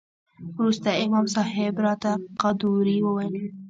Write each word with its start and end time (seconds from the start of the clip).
وروسته 0.57 0.89
امام 1.05 1.25
صاحب 1.35 1.73
راته 1.85 2.11
قدوري 2.41 2.97
وويل. 3.01 3.35